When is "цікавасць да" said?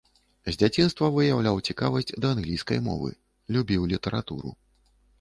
1.67-2.33